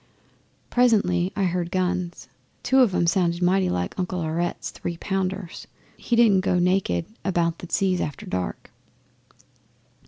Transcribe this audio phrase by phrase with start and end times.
[0.71, 2.27] 'Presently I heard guns.
[2.63, 5.67] Two of 'em sounded mighty like Uncle Aurette's three pounders.
[5.95, 8.71] He didn't go naked about the seas after dark.